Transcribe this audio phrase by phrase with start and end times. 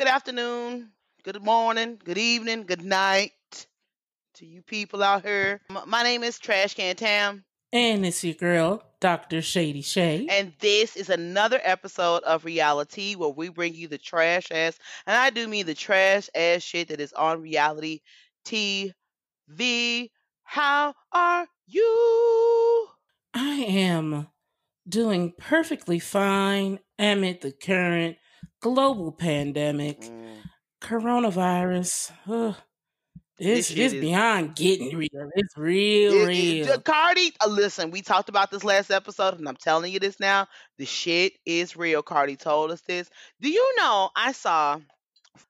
[0.00, 0.88] good afternoon,
[1.24, 3.32] good morning, good evening, good night
[4.32, 5.60] to you people out here.
[5.84, 9.42] My name is Trash Can Tam, And it's your girl, Dr.
[9.42, 10.26] Shady Shay.
[10.30, 15.14] and this is another episode of Reality where we bring you the trash ass, and
[15.18, 18.00] I do mean the trash ass shit that is on reality
[18.46, 20.08] TV.
[20.44, 22.88] How are you?
[23.34, 24.28] I am
[24.88, 28.16] doing perfectly fine amid the current
[28.60, 30.00] global pandemic.
[30.02, 30.36] Mm,
[30.82, 32.12] Coronavirus.
[32.28, 32.54] Ugh,
[33.38, 35.30] This it's, it's is- beyond getting real.
[35.34, 36.68] It's real, It- real.
[36.68, 40.20] it- Cardi, uh, listen, we talked about this last episode, and I'm telling you this
[40.20, 40.46] now.
[40.78, 42.02] The shit is real.
[42.02, 43.08] Cardi told us this.
[43.40, 44.10] Do you know?
[44.16, 44.78] I saw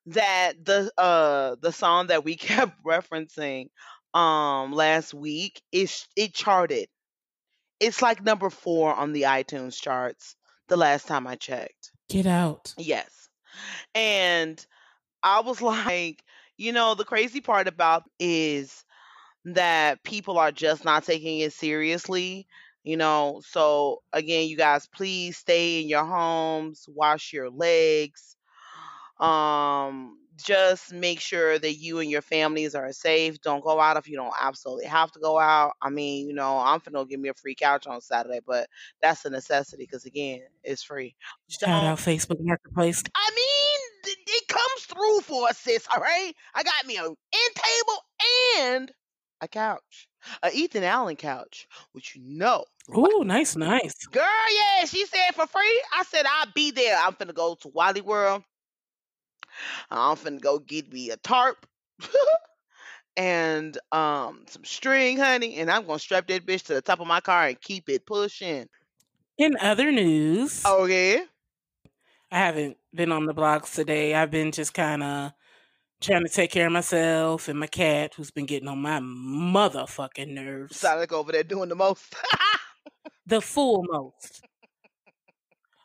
[0.06, 3.68] that the uh the song that we kept referencing
[4.14, 6.88] um last week is it charted.
[7.80, 10.36] It's like number four on the iTunes charts.
[10.68, 11.90] The last time I checked.
[12.10, 12.74] Get out.
[12.76, 13.28] Yes.
[13.94, 14.64] And
[15.22, 16.22] I was like,
[16.56, 18.84] you know, the crazy part about is
[19.44, 22.46] that people are just not taking it seriously.
[22.82, 28.36] You know, so again, you guys, please stay in your homes, wash your legs.
[29.20, 33.40] Um, just make sure that you and your families are safe.
[33.40, 35.72] Don't go out if you don't absolutely have to go out.
[35.82, 38.68] I mean, you know, I'm finna give me a free couch on Saturday, but
[39.00, 41.14] that's a necessity because again, it's free.
[41.48, 43.02] Shout out Facebook Marketplace.
[43.14, 45.86] I mean, it comes through for us, sis.
[45.94, 48.04] All right, I got me a end table
[48.58, 48.92] and
[49.40, 50.08] a couch,
[50.42, 52.64] a Ethan Allen couch, which you know,
[52.96, 53.94] Ooh, nice, nice.
[54.06, 54.24] girl.
[54.24, 55.82] Yeah, she said for free.
[55.96, 56.98] I said I'll be there.
[56.98, 58.42] I'm finna go to Wally World.
[59.90, 61.66] I'm finna go get me a tarp.
[63.16, 67.06] And um some string, honey, and I'm gonna strap that bitch to the top of
[67.06, 68.68] my car and keep it pushing.
[69.36, 71.22] In other news, Okay.
[72.32, 74.14] I haven't been on the blogs today.
[74.14, 75.32] I've been just kind of
[76.00, 80.28] trying to take care of myself and my cat, who's been getting on my motherfucking
[80.28, 80.82] nerves.
[80.82, 82.14] Like over there doing the most.
[83.26, 84.42] the full most.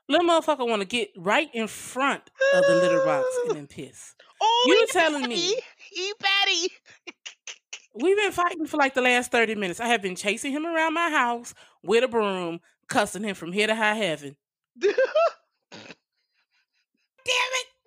[0.08, 4.14] Little motherfucker want to get right in front of the litter box and then piss.
[4.42, 5.60] oh, You telling me-.
[5.78, 6.74] He patty.
[7.96, 9.80] We've been fighting for like the last 30 minutes.
[9.80, 13.68] I have been chasing him around my house with a broom, cussing him from here
[13.68, 14.36] to high heaven.
[14.80, 14.94] Damn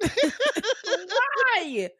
[0.00, 0.32] it!
[0.84, 1.90] Why?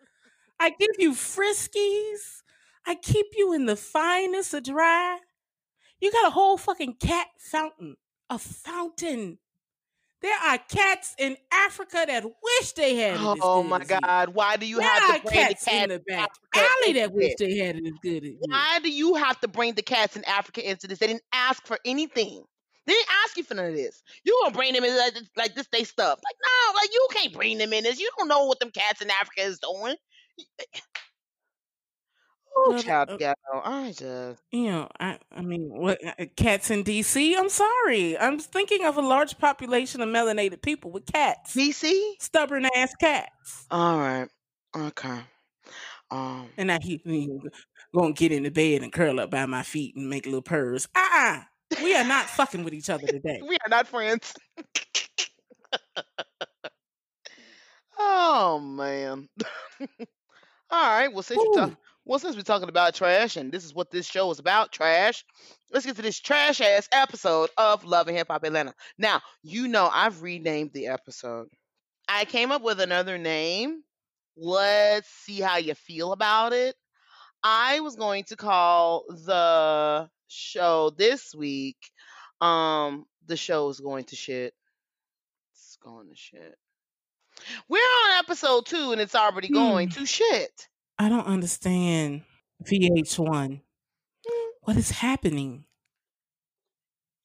[0.59, 2.43] I give you friskies.
[2.87, 5.19] I keep you in the finest of dry.
[6.01, 7.97] You got a whole fucking cat fountain.
[8.31, 9.39] A fountain.
[10.21, 14.01] There are cats in Africa that wish they had oh my as you.
[14.01, 14.31] God!
[14.31, 17.12] Why do you There have to bring the cats in the back Africa alley that
[17.12, 18.39] wish they had it as good as you.
[18.41, 20.99] Why do you have to bring the cats in Africa into this?
[20.99, 22.43] They didn't ask for anything.
[22.87, 24.03] They didn't ask you for none of this.
[24.25, 25.69] You gonna bring them in like, this- like this?
[25.71, 28.01] They stuff like no, like you can't bring them in this.
[28.01, 29.95] You don't know what them cats in Africa is doing.
[32.65, 33.61] Oh, child, uh, ghetto.
[33.65, 37.35] I just you know, I, I mean, what uh, cats in DC?
[37.37, 38.19] I'm sorry.
[38.19, 42.15] I'm thinking of a large population of melanated people with cats, DC.
[42.19, 43.67] stubborn ass cats.
[43.71, 44.29] All right,
[44.77, 45.21] okay.
[46.11, 47.29] Um, And now he, he
[47.95, 50.89] gonna get in the bed and curl up by my feet and make little purrs.
[50.95, 51.41] Uh uh
[51.83, 53.41] We are not fucking with each other today.
[53.49, 54.35] we are not friends.
[57.99, 59.29] oh man.
[60.71, 61.13] All right.
[61.13, 61.75] Well, since you talk,
[62.09, 65.27] well, since we're talking about trash, and this is what this show is about, trash.
[65.71, 68.73] Let's get to this trash ass episode of Love and Hip Hop Atlanta.
[68.97, 71.49] Now, you know I've renamed the episode.
[72.09, 73.83] I came up with another name.
[74.39, 76.75] Let's see how you feel about it.
[77.45, 81.77] I was going to call the show this week.
[82.41, 84.55] Um, the show is going to shit.
[85.53, 86.57] It's going to shit.
[87.69, 90.69] We're on episode two, and it's already going to shit.
[90.98, 92.22] I don't understand
[92.64, 93.60] VH1.
[94.62, 95.64] What is happening?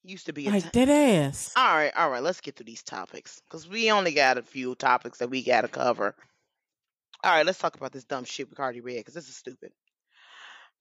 [0.04, 1.54] Used to be Like dead ass.
[1.56, 2.22] All right, all right.
[2.22, 5.62] Let's get through these topics because we only got a few topics that we got
[5.62, 6.14] to cover.
[7.24, 9.72] All right, let's talk about this dumb shit with Karlie Redd because this is stupid.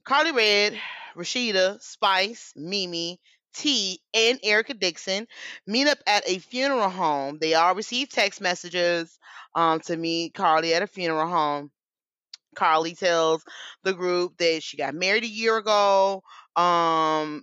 [0.05, 0.79] Karlie Redd,
[1.17, 3.21] Rasheeda, Spice, Mimi,
[3.55, 5.29] T, and Erica Dixon
[5.69, 7.39] meet up at a funeral home.
[7.41, 9.19] They all receive text messages
[9.55, 11.71] um, to meet Karlie at a funeral home.
[12.55, 13.45] Karlie tells
[13.83, 16.23] the group that she got married a year ago.
[16.57, 17.43] Um,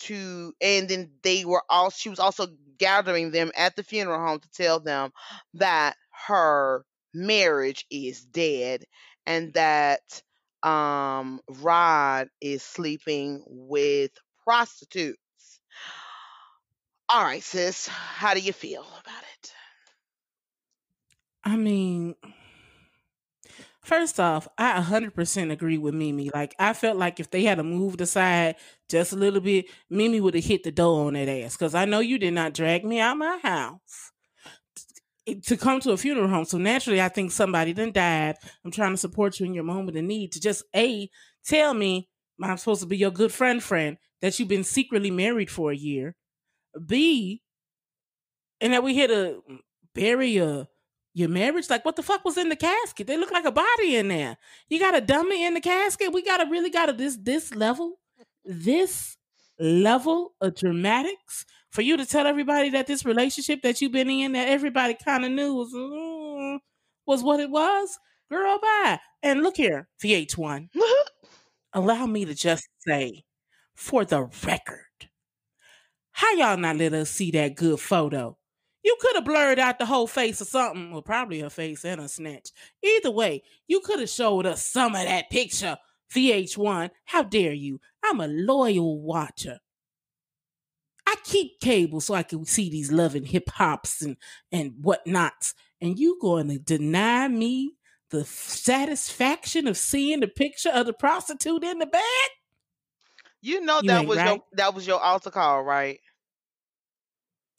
[0.00, 2.46] to and then they were all she was also
[2.78, 5.10] gathering them at the funeral home to tell them
[5.54, 5.94] that
[6.26, 8.84] her marriage is dead
[9.26, 10.22] and that
[10.62, 14.10] um Rod is sleeping with
[14.44, 15.18] prostitutes.
[17.08, 19.52] All right, sis, how do you feel about it?
[21.42, 22.14] I mean,
[23.90, 26.30] First off, I 100% agree with Mimi.
[26.32, 28.54] Like, I felt like if they had moved aside
[28.88, 31.56] just a little bit, Mimi would have hit the door on that ass.
[31.56, 34.12] Because I know you did not drag me out my house
[35.44, 36.44] to come to a funeral home.
[36.44, 38.36] So naturally, I think somebody then died.
[38.64, 40.30] I'm trying to support you in your moment of need.
[40.34, 41.10] To just a
[41.44, 42.08] tell me
[42.40, 45.76] I'm supposed to be your good friend, friend that you've been secretly married for a
[45.76, 46.14] year.
[46.86, 47.42] B,
[48.60, 49.04] and that we
[49.96, 50.68] bury a
[51.20, 51.70] your marriage?
[51.70, 53.06] Like, what the fuck was in the casket?
[53.06, 54.36] They look like a body in there.
[54.68, 56.12] You got a dummy in the casket.
[56.12, 58.00] We gotta really gotta this this level,
[58.44, 59.16] this
[59.60, 64.32] level of dramatics for you to tell everybody that this relationship that you've been in
[64.32, 66.58] that everybody kind of knew was mm,
[67.06, 67.98] was what it was.
[68.30, 68.98] Girl, bye.
[69.22, 70.68] And look here, VH1.
[71.72, 73.24] allow me to just say,
[73.74, 75.08] for the record,
[76.12, 78.36] how y'all not let us see that good photo?
[78.82, 82.00] You could have blurred out the whole face or something, or probably her face and
[82.00, 82.50] a snatch.
[82.82, 85.76] Either way, you could have showed us some of that picture.
[86.14, 87.80] VH1, how dare you?
[88.04, 89.58] I'm a loyal watcher.
[91.06, 94.16] I keep cable so I can see these loving hip hops and,
[94.50, 95.54] and whatnots.
[95.80, 97.76] And you going to deny me
[98.10, 102.02] the satisfaction of seeing the picture of the prostitute in the bed?
[103.40, 104.26] You know you that was right.
[104.26, 105.98] your that was your altar call, right?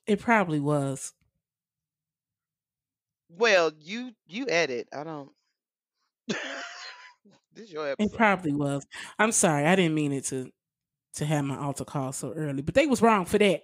[0.07, 1.13] It probably was.
[3.29, 4.87] Well, you you edit.
[4.93, 5.29] I don't.
[7.53, 8.11] this your episode.
[8.11, 8.85] It probably was.
[9.19, 9.65] I'm sorry.
[9.65, 10.51] I didn't mean it to
[11.15, 13.61] to have my altar call so early, but they was wrong for that.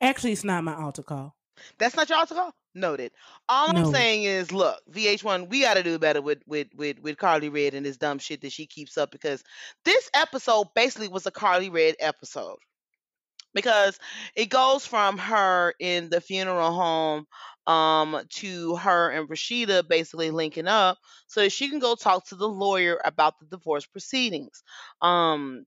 [0.00, 1.34] Actually, it's not my altar call.
[1.78, 2.52] That's not your altar call.
[2.74, 3.12] Noted.
[3.48, 3.80] All no.
[3.80, 7.52] I'm saying is, look, VH1, we got to do better with with with with Karlie
[7.52, 9.44] Redd and this dumb shit that she keeps up because
[9.84, 12.58] this episode basically was a Karlie Redd episode
[13.54, 13.98] because
[14.34, 17.26] it goes from her in the funeral home
[17.66, 22.48] um to her and Rasheeda basically linking up so she can go talk to the
[22.48, 24.62] lawyer about the divorce proceedings.
[25.00, 25.64] Um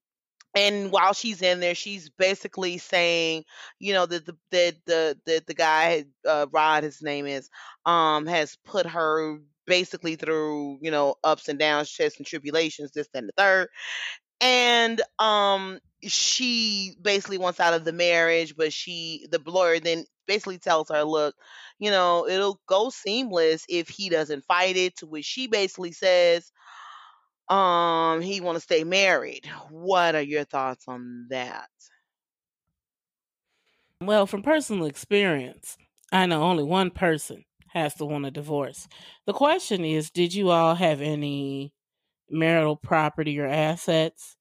[0.56, 3.44] and while she's in there, she's basically saying,
[3.80, 7.50] you know, that the that the that the guy, uh, Rod, his name is,
[7.86, 13.10] um, has put her basically through, you know, ups and downs, tests and tribulations, this
[13.14, 13.68] and the third,
[14.42, 20.58] and um, she basically wants out of the marriage, but she, the lawyer, then basically
[20.60, 21.36] tells her, look,
[21.80, 24.98] you know, it'll go seamless if he doesn't fight it.
[24.98, 26.52] To which she basically says,
[27.50, 29.46] um he want to stay married.
[29.70, 31.70] What are your thoughts on that?
[34.02, 35.78] Well from personal experience
[36.12, 38.88] i know only one person has to want a divorce.
[39.26, 41.74] The question is did you all have any
[42.30, 44.35] marital property or assets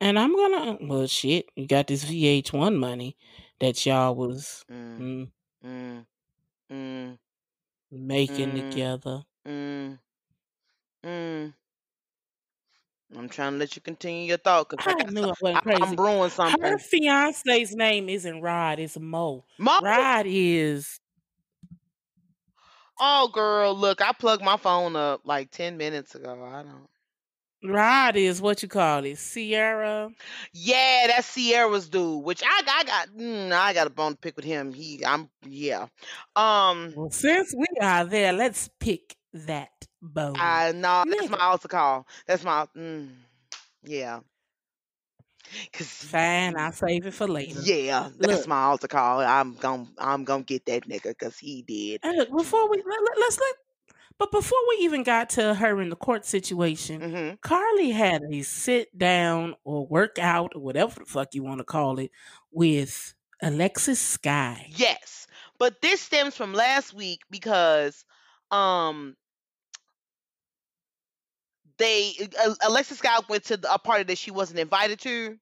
[0.00, 3.16] and i'm gonna well shit you got this vh1 money
[3.60, 5.28] that y'all was mm, mm,
[5.64, 6.04] mm,
[6.70, 7.18] mm
[7.90, 9.98] making mm, together mm.
[11.04, 11.54] Mm.
[13.16, 15.82] I'm trying to let you continue your thought because I, I knew I wasn't crazy.
[15.82, 16.62] I'm brewing something.
[16.62, 19.44] Her fiance's name isn't Rod, it's Mo.
[19.58, 19.78] Mo?
[19.82, 21.00] Rod is.
[23.00, 26.44] Oh, girl, look, I plugged my phone up like 10 minutes ago.
[26.44, 26.88] I don't.
[27.64, 30.10] Rod is what you call it, Sierra.
[30.52, 32.22] Yeah, that's Sierra's dude.
[32.22, 34.72] Which I, I got, mm, I got a bone to pick with him.
[34.72, 35.86] He, I'm, yeah.
[36.36, 40.36] Um, well, since we are there, let's pick that bone.
[40.38, 42.06] I know that's my altar call.
[42.26, 43.10] That's my mm,
[43.84, 44.20] yeah.
[45.72, 47.60] Cause fine, I'll save it for later.
[47.62, 49.20] Yeah, that's look, my altar call.
[49.20, 52.00] I'm gonna I'm gonna get that nigga because he did.
[52.04, 53.54] Look, before we let, us let,
[54.18, 57.34] but before we even got to her in the court situation, mm-hmm.
[57.48, 61.98] Karlie had a sit down or workout or whatever the fuck you want to call
[61.98, 62.10] it
[62.50, 64.64] with Alexis Skyy.
[64.70, 68.04] Yes, but this stems from last week because
[68.50, 69.14] um
[71.78, 72.12] they
[72.44, 75.36] uh, Alexis Skyy went to the, a party that she wasn't invited to,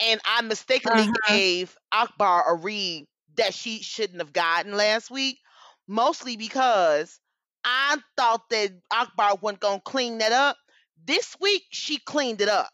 [0.00, 1.12] and I mistakenly uh-huh.
[1.28, 3.06] gave Akbar a read
[3.36, 5.38] that she shouldn't have gotten last week,
[5.86, 7.20] mostly because
[7.64, 10.56] I thought that Akbar wasn't gonna clean that up.
[11.04, 12.70] This week she cleaned it up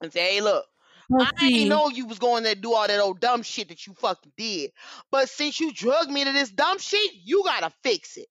[0.00, 0.66] and said, "Hey, look."
[1.18, 3.94] I didn't know you was going to do all that old dumb shit that you
[3.94, 4.70] fucking did.
[5.10, 8.28] But since you drugged me to this dumb shit, you gotta fix it.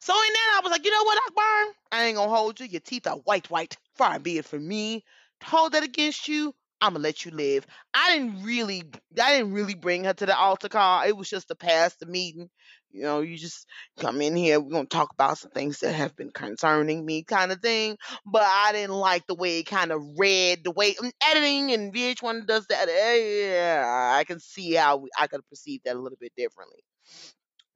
[0.00, 1.74] So in that, I was like, you know what, Akbar?
[1.92, 2.66] I ain't gonna hold you.
[2.66, 3.76] Your teeth are white, white.
[3.96, 5.04] Far be it from me
[5.40, 6.54] to hold that against you.
[6.80, 7.66] I'm gonna let you live.
[7.94, 8.82] I didn't really,
[9.22, 11.04] I didn't really bring her to the altar call.
[11.04, 12.50] It was just to pass the meeting.
[12.92, 13.66] You know, you just
[13.98, 14.60] come in here.
[14.60, 17.96] We're gonna talk about some things that have been concerning me, kind of thing.
[18.26, 21.92] But I didn't like the way it kind of read, the way um, editing and
[21.92, 22.88] VH1 does that.
[22.88, 26.80] Yeah, I can see how we, I could perceive that a little bit differently.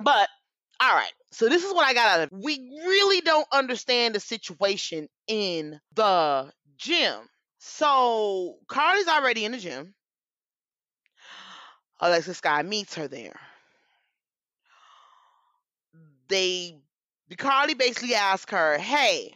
[0.00, 0.28] But
[0.80, 1.12] All right.
[1.32, 2.44] So this is what I got out of it.
[2.44, 7.28] We really don't understand the situation in the gym.
[7.58, 9.94] So Karlie's already in the gym.
[12.00, 13.38] Alexis Skyy meets her there.
[16.28, 16.78] They
[17.32, 19.34] Karlie basically asks her, Hey,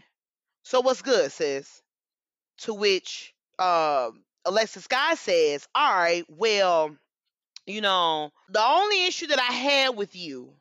[0.64, 1.82] so what's good, sis?
[2.60, 6.96] To which um Alexis Skyy says, All right, well,
[7.66, 10.54] you know, the only issue that I had with you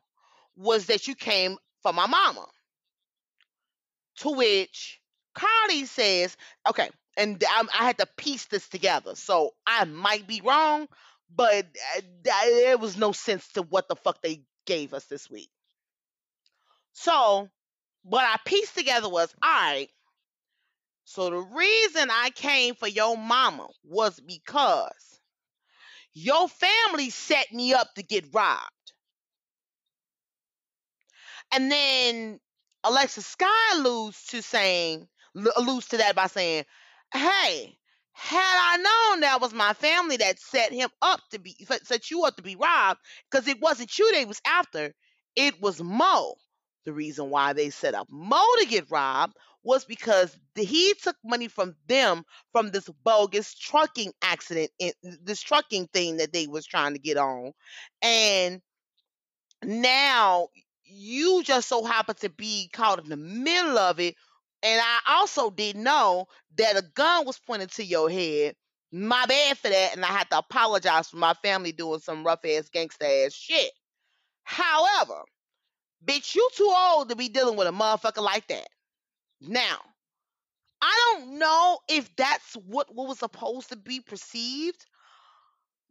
[0.56, 2.46] was that you came for my mama.
[4.18, 5.00] To which
[5.34, 6.36] Karlie says,
[6.68, 9.14] okay, and I, I had to piece this together.
[9.14, 10.88] So I might be wrong,
[11.34, 15.50] but uh, there was no sense to what the fuck they gave us this week.
[16.92, 17.48] So
[18.02, 19.88] what I pieced together was, all right,
[21.04, 25.20] so the reason I came for your mama was because
[26.12, 28.92] your family set me up to get robbed.
[31.52, 32.40] And then
[32.84, 35.08] Alexis Skyy alludes to saying,
[35.56, 36.64] alludes to that by saying,
[37.12, 37.76] hey,
[38.12, 42.24] had I known that was my family that set him up to be set you
[42.24, 44.94] up to be robbed, because it wasn't you they was after,
[45.36, 46.36] it was Mo.
[46.84, 51.48] The reason why they set up Mo to get robbed was because he took money
[51.48, 54.70] from them from this bogus trucking accident,
[55.22, 57.52] this trucking thing that they was trying to get on,
[58.00, 58.62] and
[59.62, 60.48] now
[60.84, 64.14] you just so happen to be caught in the middle of it.
[64.62, 68.54] And I also didn't know that a gun was pointed to your head.
[68.92, 69.94] My bad for that.
[69.94, 73.70] And I had to apologize for my family doing some rough ass gangster ass shit.
[74.44, 75.22] However,
[76.04, 78.68] bitch, you too old to be dealing with a motherfucker like that.
[79.40, 79.78] Now,
[80.82, 84.86] I don't know if that's what, what was supposed to be perceived,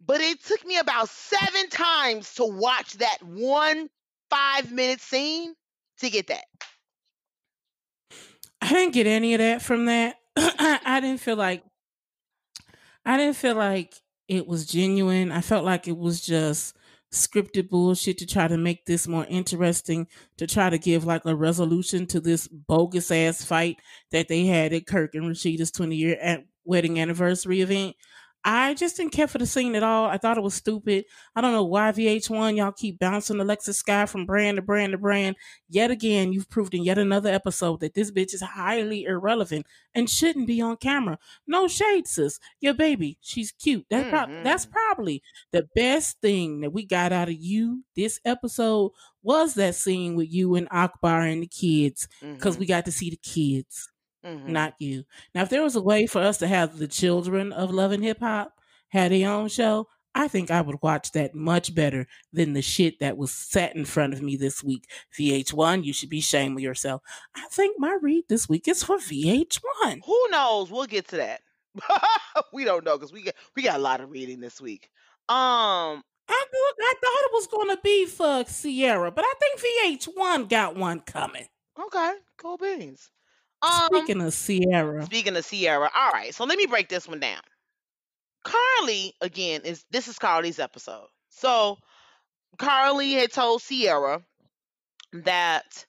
[0.06, 3.90] but it took me about seven times to watch that one
[4.30, 5.56] five minute scene
[6.00, 6.46] to get that.
[8.62, 10.18] I didn't get any of that from that.
[10.36, 11.64] I didn't feel like
[13.06, 13.96] I didn't feel like
[14.28, 15.32] it was genuine.
[15.32, 16.78] I felt like it was just
[17.12, 21.36] scripted bullshit to try to make this more interesting, to try to give like a
[21.36, 23.78] resolution to this bogus ass fight
[24.12, 27.96] that they had at Kirk and Rasheeda's 20 year wedding anniversary event.
[28.46, 30.06] I just didn't care for the scene at all.
[30.06, 31.06] I thought it was stupid.
[31.36, 34.98] I don't know why VH1 y'all keep bouncing Alexis Skyy from brand to brand to
[34.98, 35.36] brand.
[35.68, 40.10] Yet again, you've proved in yet another episode that this bitch is highly irrelevant and
[40.10, 41.20] shouldn't be on camera.
[41.48, 42.40] No shade, sis.
[42.62, 43.86] Your baby, she's cute.
[43.90, 44.44] That's mm-hmm.
[44.44, 48.92] that's probably the best thing that we got out of you this episode
[49.22, 52.62] was that scene with you and Akbar and the kids because mm-hmm.
[52.62, 53.90] we got to see the kids.
[54.26, 54.52] Mm-hmm.
[54.52, 55.06] not you.
[55.34, 58.04] Now, if there was a way for us to have the children of Love and
[58.04, 58.54] Hip Hop
[58.90, 63.00] had their own show, I think I would watch that much better than the shit
[63.00, 64.90] that was sat in front of me this week.
[65.18, 67.02] VH1, you should be ashamed of yourself.
[67.36, 70.02] I think my read this week is for VH1.
[70.06, 70.72] Who knows?
[70.72, 71.42] We'll get to that.
[72.54, 74.90] we don't know because we got we got a lot of reading this week.
[75.30, 80.02] Um, I look, I thought it was going to be for Sierra, but I think
[80.02, 81.46] VH1 got one coming.
[81.80, 83.12] Okay, cool beans.
[83.62, 85.06] Um, speaking of Sierra.
[85.06, 85.90] Speaking of Sierra.
[85.96, 87.42] All right, so let me break this one down.
[88.46, 91.08] Karlie, again, is this is Karlie's episode.
[91.30, 91.78] So
[92.58, 94.24] Karlie had told Sierra
[95.14, 95.86] that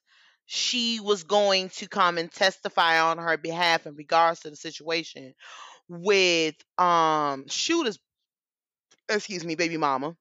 [0.47, 5.35] she was going to come and testify on her behalf in regards to the situation
[5.89, 7.99] with um Shooter's
[9.09, 10.17] excuse me, baby mama.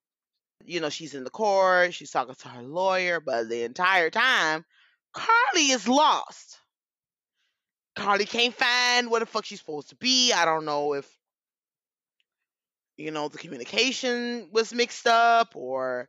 [0.65, 4.65] You know, she's in the court, she's talking to her lawyer, but the entire time,
[5.15, 6.59] Karlie is lost.
[7.99, 10.31] Karlie can't find where the fuck she's supposed to be.
[10.31, 11.05] I don't know if
[12.95, 16.07] you know the communication was mixed up or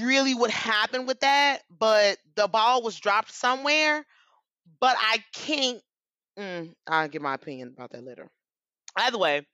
[0.00, 4.04] really what happened with that, but the ball was dropped somewhere.
[4.80, 5.80] But I can't.
[6.38, 8.28] Mm, I'll give my opinion about that later.
[8.96, 9.46] Either way,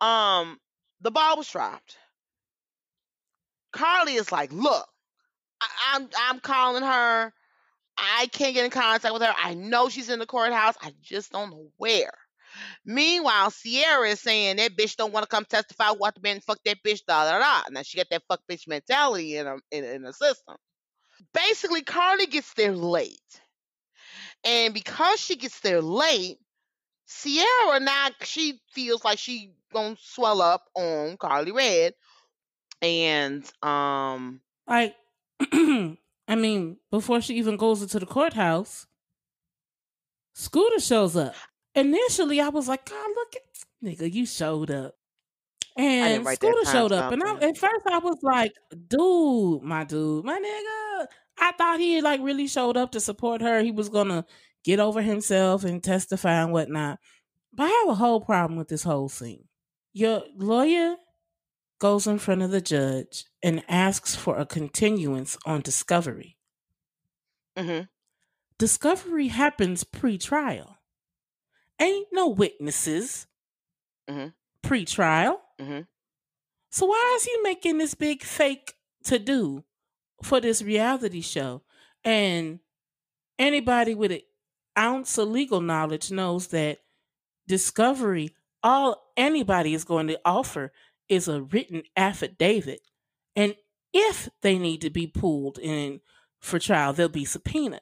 [0.00, 0.58] um,
[1.02, 1.96] the ball was dropped.
[3.72, 4.88] Karlie is like, "Look,
[5.60, 7.32] I, I'm I'm calling her.
[7.98, 9.34] I can't get in contact with her.
[9.36, 10.76] I know she's in the courthouse.
[10.80, 12.12] I just don't know where.
[12.84, 16.58] Meanwhile, Sierra is saying that bitch don't want to come testify what the man fuck
[16.64, 17.68] that bitch, da da da.
[17.70, 20.56] Now she got that fuck bitch mentality in her in, in the system.
[21.34, 23.20] Basically, Karlie gets there late.
[24.44, 26.38] And because she gets there late,
[27.06, 31.94] Sierra now she feels like she gonna swell up on Karlie Redd.
[32.80, 34.94] And um like
[36.28, 38.86] I mean, before she even goes into the courthouse,
[40.36, 41.34] Shooter shows up.
[41.74, 43.42] Initially, I was like, God, look at
[43.84, 44.94] nigga, you showed up.
[45.76, 48.52] And Shooter showed up, and I, at first I was like,
[48.88, 51.06] "Dude, my dude, my nigga."
[51.40, 53.60] I thought he like really showed up to support her.
[53.62, 54.24] He was gonna
[54.64, 56.98] get over himself and testify and whatnot.
[57.52, 59.44] But I have a whole problem with this whole scene.
[59.92, 60.96] Your lawyer
[61.78, 66.36] goes in front of the judge and asks for a continuance on discovery.
[67.56, 67.80] hmm
[68.58, 70.78] Discovery happens pre-trial.
[71.80, 73.26] Ain't no witnesses
[74.08, 74.34] Mhm.
[74.62, 75.42] pre-trial.
[75.58, 75.80] hmm
[76.70, 79.64] So why is he making this big fake to do
[80.22, 81.64] for this reality show?
[82.04, 82.60] And
[83.38, 84.22] anybody with an
[84.78, 86.80] ounce of legal knowledge knows that
[87.48, 90.72] discovery, all anybody is going to offer
[91.08, 92.82] is a written affidavit.
[93.38, 93.54] And
[93.92, 96.00] if they need to be pulled in
[96.40, 97.80] for trial, they'll be subpoenaed.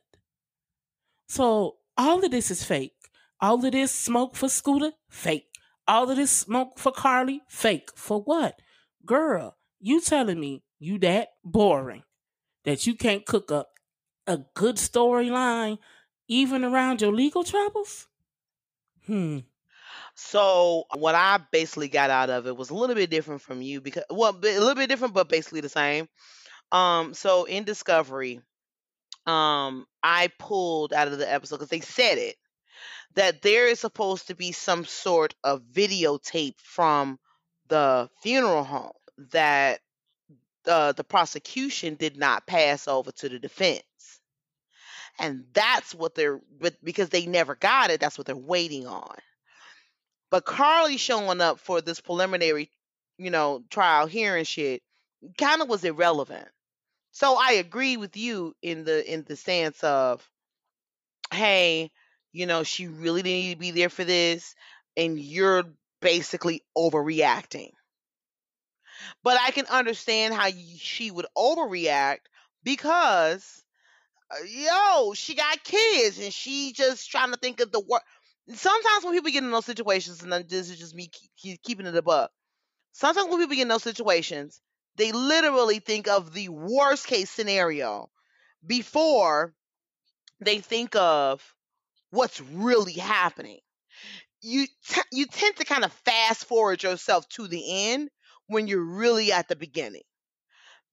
[1.28, 2.92] So all of this is fake.
[3.40, 5.48] All of this smoke for Shooter, fake.
[5.88, 7.88] All of this smoke for Karlie, fake.
[7.96, 8.60] For what?
[9.06, 12.02] Girl, you telling me you that boring
[12.66, 13.70] that you can't cook up
[14.26, 15.78] a good storyline
[16.28, 18.08] even around your legal troubles?
[19.06, 19.38] Hmm.
[20.16, 23.80] So what I basically got out of it was a little bit different from you
[23.80, 26.08] because well, a little bit different, but basically the same.
[26.72, 28.40] Um, so in Discovery,
[29.26, 32.36] um, I pulled out of the episode because they said it
[33.14, 37.18] that there is supposed to be some sort of videotape from
[37.68, 38.92] the funeral home
[39.32, 39.80] that
[40.66, 43.82] uh, the prosecution did not pass over to the defense.
[45.18, 49.16] And that's what they're but because they never got it, that's what they're waiting on.
[50.30, 52.70] But Karlie showing up for this preliminary,
[53.18, 54.82] you know, trial hearing shit
[55.38, 56.48] kind of was irrelevant.
[57.12, 60.28] So I agree with you in the in the sense of,
[61.32, 61.90] hey,
[62.32, 64.54] you know, she really didn't need to be there for this,
[64.96, 65.64] and you're
[66.00, 67.70] basically overreacting.
[69.22, 72.20] But I can understand how she would overreact
[72.62, 73.62] because,
[74.30, 78.02] uh, yo, she got kids and she just trying to think of the work.
[78.54, 81.86] Sometimes when people get in those situations, and this is just me keep, keep- keeping
[81.86, 82.30] it above.
[82.92, 84.60] Sometimes when people get in those situations,
[84.96, 88.10] they literally think of the worst case scenario
[88.66, 89.54] before
[90.40, 91.42] they think of
[92.10, 93.60] what's really happening.
[94.42, 98.10] You t- you tend to kind of fast forward yourself to the end
[98.48, 100.02] when you're really at the beginning.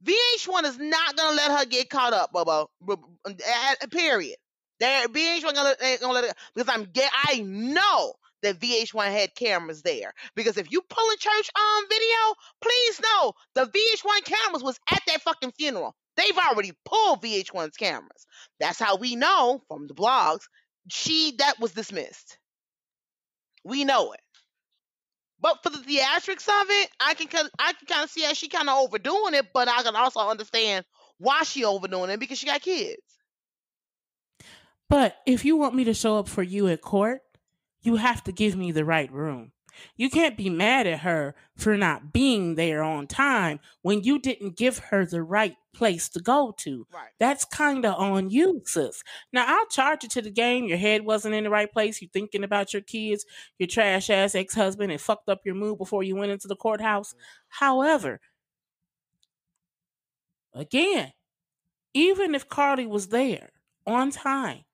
[0.01, 2.67] VH1 is not gonna let her get caught up, Bubba.
[2.87, 2.95] B-
[3.27, 4.37] b- Period.
[4.79, 7.11] There, VH1 gonna ain't gonna let it because I'm get.
[7.27, 12.35] I know that VH1 had cameras there because if you pull a church on video,
[12.61, 15.95] please know the VH1 cameras was at that fucking funeral.
[16.15, 18.27] They've already pulled VH1's cameras.
[18.59, 20.43] That's how we know from the blogs.
[20.89, 22.37] She that was dismissed.
[23.63, 24.19] We know it.
[25.39, 27.27] But for the theatrics of it, I can
[27.59, 30.19] I can kind of see how she kind of overdoing it, but I can also
[30.19, 30.85] understand
[31.17, 33.01] why she overdoing it because she got kids.
[34.93, 37.23] But if you want me to show up for you at court,
[37.81, 39.51] you have to give me the right room.
[39.97, 44.55] You can't be mad at her for not being there on time when you didn't
[44.55, 46.85] give her the right place to go to.
[46.93, 47.09] Right.
[47.19, 49.01] That's kind of on you, sis.
[49.31, 50.65] Now, I'll charge you to the game.
[50.65, 51.99] Your head wasn't in the right place.
[51.99, 53.25] You're thinking about your kids,
[53.57, 56.55] your trash ass ex husband, and fucked up your mood before you went into the
[56.55, 57.13] courthouse.
[57.13, 57.65] Mm-hmm.
[57.65, 58.19] However,
[60.53, 61.13] again,
[61.95, 63.49] even if Karlie was there
[63.87, 64.65] on time,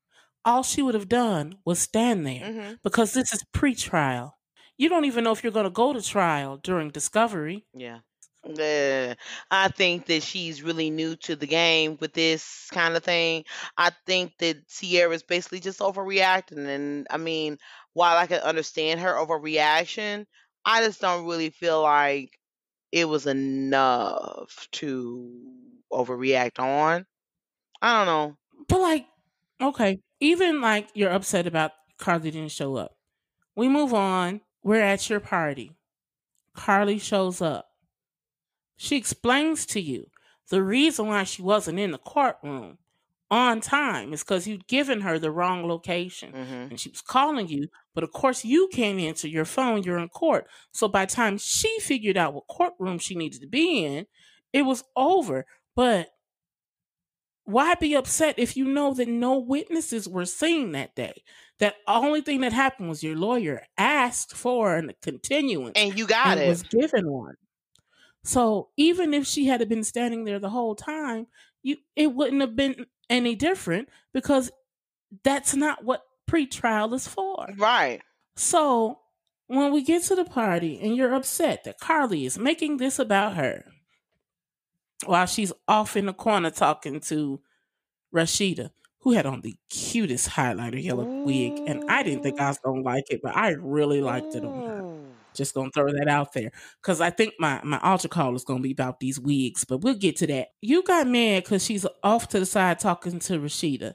[0.50, 4.40] all she would have done was stand there hmm because this is pre trial.
[4.78, 7.68] You don't even know if you're going to go to trial during discovery.
[7.74, 8.00] Yeah.
[8.46, 9.16] Yeah,
[9.52, 13.44] I think that she's really new to the game with this kind of thing.
[13.78, 16.66] I think that Sierra's basically just overreacting.
[16.68, 17.58] And I mean,
[17.94, 20.26] while I can understand her overreaction,
[20.64, 22.40] I just don't really feel like
[22.92, 25.54] it was enough to
[25.92, 27.06] overreact on.
[27.82, 28.38] I don't know.
[28.68, 29.08] But, like,
[29.62, 32.98] okay, even like you're upset about Karlie didn't show up.
[33.56, 34.42] We move on.
[34.64, 35.78] We're at your party.
[36.56, 37.70] Karlie shows up.
[38.78, 40.10] She explains to you
[40.50, 42.78] the reason why she wasn't in the courtroom
[43.30, 46.32] on time is because you'd given her the wrong location.
[46.32, 49.84] hmm and she was calling you, but of course you can't answer your phone.
[49.84, 50.48] You're in court.
[50.72, 54.08] So by the time she figured out what courtroom she needed to be in,
[54.54, 55.46] it was over.
[55.76, 56.10] But
[57.50, 61.24] why be upset if you know that no witnesses were seen that day?
[61.60, 66.38] That only thing that happened was your lawyer asked for a continuance And you got
[66.38, 66.48] and it.
[66.48, 67.36] was given one.
[68.24, 71.28] So even if she had been standing there the whole time,
[71.64, 74.52] you it wouldn't have been any different because
[75.24, 77.48] that's not what pretrial is for.
[77.58, 78.02] Right.
[78.36, 79.00] So
[79.48, 83.36] when we get to the party and you're upset that Karlie is making this about
[83.36, 83.66] her
[85.06, 87.42] while she's off in the corner talking to
[88.14, 91.62] Rasheeda, who had on the cutest highlighter yellow wig.
[91.66, 94.46] And I didn't think I was going to like it, but I really liked it
[94.46, 94.84] on her.
[95.36, 98.62] Just gonna throw that out there because I think my my altar call is gonna
[98.62, 100.50] be about these wigs, but we'll get to that.
[100.60, 103.94] You got mad because she's off to the side talking to Rasheeda,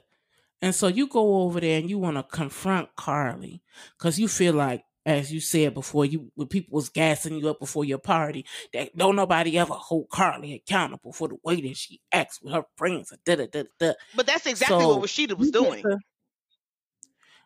[0.61, 3.61] and so you go over there and you want to confront Karlie
[3.97, 7.59] because you feel like as you said before, you when people was gassing you up
[7.59, 12.01] before your party, that don't nobody ever hold Karlie accountable for the way that she
[12.11, 13.13] acts with her friends.
[13.25, 13.93] Da, da, da, da.
[14.15, 15.83] But that's exactly so what Rasheeda was doing.
[15.83, 15.99] To,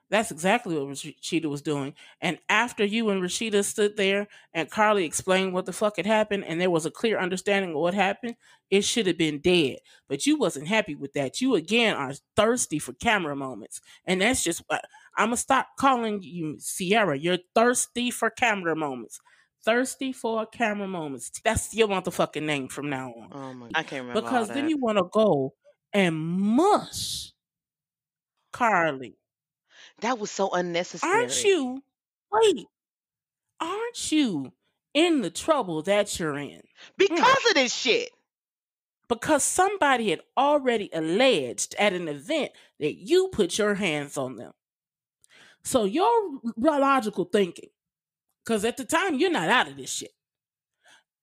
[0.09, 1.93] that's exactly what Rasheeda was doing.
[2.19, 6.45] And after you and Rasheeda stood there and Karlie explained what the fuck had happened
[6.45, 8.35] and there was a clear understanding of what happened,
[8.71, 9.77] it should have been dead.
[10.07, 11.41] But you wasn't happy with that.
[11.41, 13.81] You again are thirsty for camera moments.
[14.05, 14.79] And that's just uh,
[15.17, 17.17] I'm gonna stop calling you Sierra.
[17.17, 19.19] You're thirsty for camera moments.
[19.63, 21.31] Thirsty for camera moments.
[21.43, 23.29] That's your motherfucking name from now on.
[23.31, 24.21] Oh my I can't remember.
[24.21, 25.53] Because then you wanna go
[25.93, 27.33] and mush
[28.53, 29.19] Karlie
[30.01, 31.11] that was so unnecessary.
[31.11, 31.83] Aren't you?
[32.31, 32.65] Wait,
[33.59, 34.53] aren't you
[34.93, 36.61] in the trouble that you're in?
[36.97, 37.49] Because mm.
[37.49, 38.09] of this shit.
[39.07, 44.51] Because somebody had already alleged at an event that you put your hands on them.
[45.63, 47.69] So your logical thinking,
[48.43, 50.11] because at the time you're not out of this shit,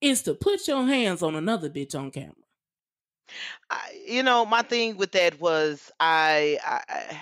[0.01, 2.35] is to put your hands on another bitch on camera.
[3.71, 7.21] I, you know, my thing with that was I, I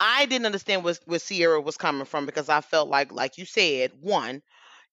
[0.00, 3.44] I didn't understand where, where Sierra was coming from because I felt like, like you
[3.44, 4.40] said, one,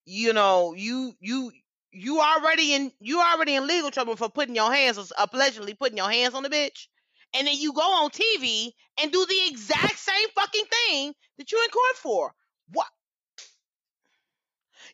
[0.06, 1.52] you know, you you
[1.92, 6.12] you already in you already in legal trouble for putting your hands allegedly putting your
[6.12, 6.88] hands on the bitch,
[7.34, 11.64] and then you go on TV and do the exact same fucking thing that you're
[11.64, 12.34] in court for.
[12.72, 12.88] What?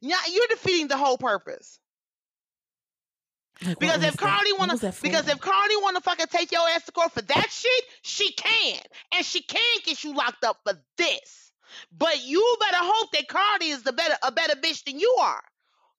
[0.01, 1.79] Yeah, you're defeating the whole purpose.
[3.65, 7.11] Like, because if Karlie wanna because if Karlie wanna fucking take your ass to court
[7.13, 8.79] for that shit, she can.
[9.15, 11.51] And she can get you locked up for this.
[11.95, 15.41] But you better hope that Karlie is the better a better bitch than you are.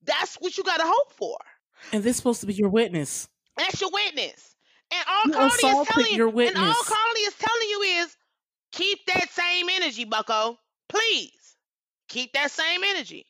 [0.05, 1.38] That's what you gotta hope for.
[1.92, 3.29] And this supposed to be your witness.
[3.57, 4.54] That's your witness.
[4.92, 8.16] And all you Karlie is telling you and all Karlie is telling you is
[8.73, 10.59] keep that same energy, Bucko.
[10.88, 11.31] Please.
[12.09, 13.27] Keep that same energy.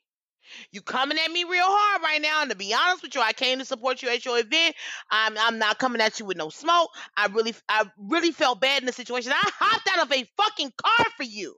[0.71, 3.33] You coming at me real hard right now, and to be honest with you, I
[3.33, 4.75] came to support you at your event.
[5.11, 6.91] I'm I'm not coming at you with no smoke.
[7.17, 9.33] I really I really felt bad in the situation.
[9.33, 11.57] I hopped out of a fucking car for you.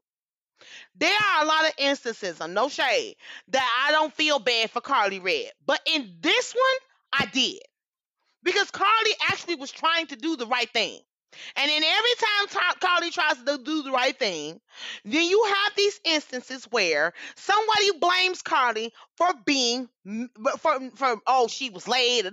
[0.97, 3.17] There are a lot of instances, I'm no shade,
[3.49, 5.53] that I don't feel bad for Karlie Redd.
[5.67, 7.61] But in this one, I did.
[8.47, 11.01] Because Karlie actually was trying to do the right thing.
[11.57, 14.61] And then every time Karlie tries to do the right thing,
[15.05, 19.89] then you have these instances where somebody blames Karlie for being
[20.61, 22.25] for for oh she was late.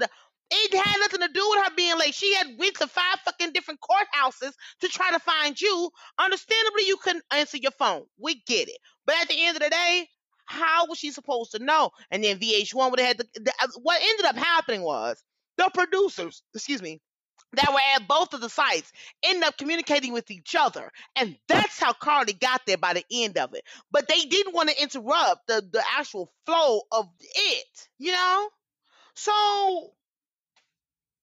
[0.51, 2.13] It had nothing to do with her being late.
[2.13, 5.89] She had went to five fucking different courthouses to try to find you.
[6.19, 8.03] Understandably, you couldn't answer your phone.
[8.19, 8.77] We get it.
[9.07, 10.07] But at the end of the day,
[10.45, 11.89] how was she supposed to know?
[12.11, 15.21] And then VH1 would have had the, the uh, what ended up happening was
[15.57, 16.99] the producers, excuse me,
[17.53, 18.91] that were at both of the sites
[19.23, 20.91] end up communicating with each other.
[21.15, 23.63] And that's how Karlie got there by the end of it.
[23.91, 28.49] But they didn't want to interrupt the, the actual flow of it, you know?
[29.15, 29.91] So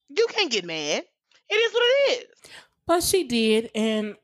[0.09, 1.05] you can't get mad.
[1.49, 2.51] It is what it is.
[2.87, 4.17] But she did, and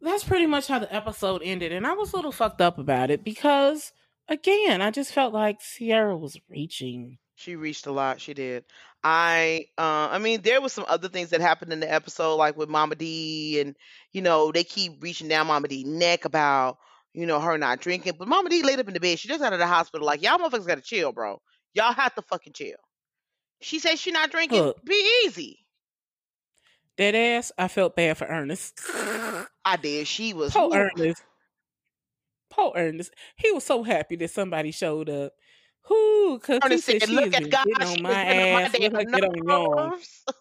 [0.00, 1.72] that's pretty much how the episode ended.
[1.72, 3.92] And I was a little fucked up about it because
[4.28, 8.20] again, I just felt like Sierra was reaching she reached a lot.
[8.20, 8.64] She did.
[9.02, 12.56] I uh I mean there was some other things that happened in the episode like
[12.56, 13.76] with Mama Dee and
[14.12, 16.78] you know they keep reaching down Mama Dee neck about
[17.12, 19.42] you know her not drinking but Mama Dee laid up in the bed she just
[19.42, 21.40] out of the hospital like y'all motherfuckers gotta chill bro.
[21.74, 22.76] Y'all have to fucking chill.
[23.60, 25.58] She said she not drinking Look, be easy.
[26.96, 28.80] Dead ass I felt bad for Ernest.
[29.66, 31.22] I did she was poor Ernest.
[32.48, 33.12] Poor Ernest.
[33.36, 35.32] He was so happy that somebody showed up
[35.84, 36.40] who?
[36.68, 38.72] He said, she look at God, on my ass.
[38.72, 40.24] My get on yours.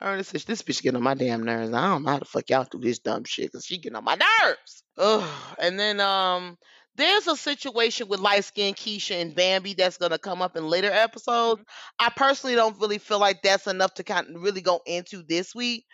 [0.00, 1.72] Ernest says, this bitch getting on my damn nerves.
[1.72, 4.04] I don't know how the fuck y'all do this dumb shit because she getting on
[4.04, 4.82] my nerves.
[4.98, 5.30] Ugh.
[5.60, 6.58] And then um
[6.96, 10.90] there's a situation with light skinned Keisha and Bambi that's gonna come up in later
[10.90, 11.60] episodes.
[11.60, 12.06] Mm-hmm.
[12.06, 15.54] I personally don't really feel like that's enough to kind of really go into this
[15.54, 15.86] week.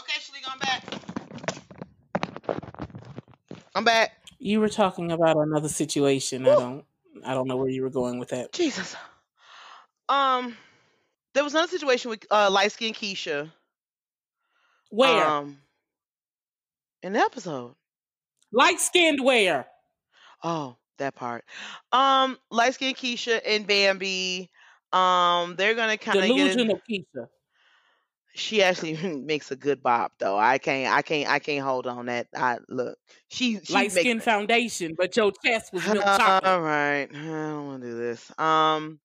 [0.00, 0.84] Okay, Shalik, I'm back.
[3.74, 4.12] I'm back.
[4.38, 6.46] You were talking about another situation.
[6.46, 6.84] I don't
[7.24, 8.52] I don't know where you were going with that.
[8.52, 8.94] Jesus.
[10.10, 10.54] Um,
[11.32, 13.50] there was another situation with uh, light skinned Keisha.
[14.90, 15.26] Where?
[15.26, 15.58] Um,
[17.02, 17.74] in the episode.
[18.52, 19.66] Light skinned where?
[20.44, 21.44] Oh, that part.
[21.92, 24.50] Um, light skinned Keisha and Bambi.
[24.92, 26.58] Um, they're gonna kind of get.
[26.58, 27.28] In, of Keisha.
[28.34, 30.38] She actually makes a good bop though.
[30.38, 30.94] I can't.
[30.94, 31.28] I can't.
[31.30, 32.28] I can't hold on that.
[32.34, 32.98] I look.
[33.28, 33.60] She.
[33.62, 36.60] she Light skin foundation, but your chest was milk All chocolate.
[36.60, 38.30] right, I don't want to do this.
[38.38, 39.00] Um,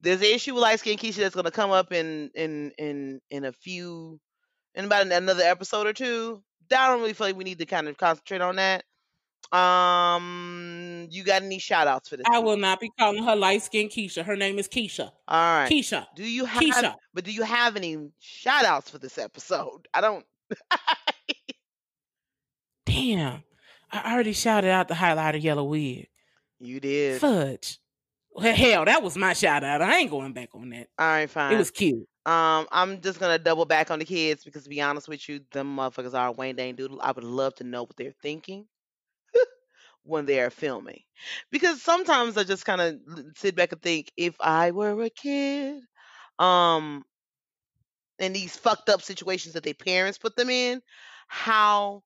[0.00, 3.44] there's an issue with light skin Keisha that's gonna come up in in in in
[3.44, 4.20] a few
[4.74, 6.42] in about another episode or two.
[6.72, 8.84] I don't really feel like we need to kind of concentrate on that.
[9.52, 12.26] Um, you got any shout outs for this?
[12.30, 14.24] I will not be calling her light skin Keisha.
[14.24, 15.10] Her name is Keisha.
[15.26, 15.68] All right.
[15.70, 16.06] Keisha.
[16.14, 16.62] Do you have?
[16.62, 16.94] Keisha.
[17.12, 19.88] But do you have any shout outs for this episode?
[19.92, 20.24] I don't.
[22.86, 23.42] Damn.
[23.90, 26.08] I already shouted out the highlighter yellow wig.
[26.60, 27.20] you did.
[27.20, 27.78] Fudge.
[28.32, 29.82] Well, hell, that was my shout out.
[29.82, 30.86] I ain't going back on that.
[30.96, 31.52] All right, fine.
[31.52, 32.06] It was cute.
[32.24, 35.40] Um, I'm just gonna double back on the kids because to be honest with you,
[35.50, 37.00] them motherfuckers are Wayne Dane Doodle.
[37.02, 38.66] I would love to know what they're thinking
[40.10, 41.00] when they are filming,
[41.50, 43.00] because sometimes I just kind of
[43.36, 45.82] sit back and think, if I were a kid,
[46.38, 47.04] um,
[48.18, 50.82] in these fucked up situations that their parents put them in,
[51.28, 52.02] how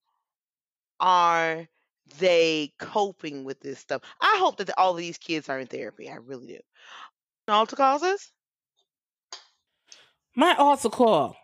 [1.00, 1.66] are
[2.18, 4.02] they coping with this stuff?
[4.20, 6.08] I hope that all of these kids are in therapy.
[6.08, 6.58] I really do.
[7.48, 8.30] Altar causes.
[10.36, 11.36] My altar call.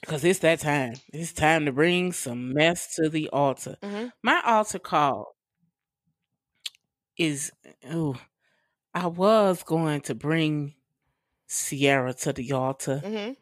[0.00, 0.94] Because it's that time.
[1.12, 3.76] It's time to bring some mess to the altar.
[3.82, 4.08] Mm-hmm.
[4.22, 5.34] My altar call
[7.18, 7.50] is
[7.90, 8.16] oh,
[8.94, 10.74] I was going to bring
[11.46, 13.32] Sierra to the altar, Mm-hmm.